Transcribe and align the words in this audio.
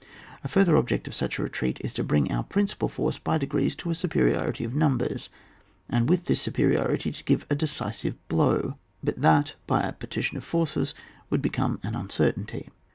A 0.43 0.47
further 0.47 0.77
object 0.77 1.07
of 1.07 1.13
such 1.13 1.37
a 1.37 1.43
retreat, 1.43 1.77
is 1.81 1.93
to 1.93 2.03
bring 2.03 2.31
our 2.31 2.43
principal 2.43 2.89
force 2.89 3.19
by 3.19 3.37
degrees 3.37 3.75
to 3.75 3.91
a 3.91 3.93
superiority 3.93 4.63
of 4.63 4.73
numbers, 4.73 5.29
and 5.87 6.09
with 6.09 6.25
this 6.25 6.41
superiority 6.41 7.11
to 7.11 7.23
g^ve 7.23 7.43
a 7.51 7.55
decisive 7.55 8.15
blow, 8.27 8.79
but 9.03 9.21
that 9.21 9.53
by 9.67 9.81
a 9.81 9.93
partition 9.93 10.37
of 10.37 10.43
forces 10.43 10.95
would 11.29 11.43
become 11.43 11.79
an 11.83 11.93
uncertainty. 11.93 12.69